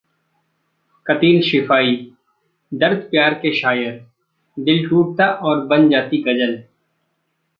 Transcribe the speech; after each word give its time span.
क़तील 1.05 1.41
शिफ़ाई: 1.41 1.95
दर्द-प्यार 2.71 3.33
के 3.33 3.53
शायर, 3.55 3.93
दिल 4.57 4.87
टूटता 4.89 5.27
और 5.41 5.65
बन 5.65 5.89
जाती 5.89 6.21
गज़ल 6.23 6.61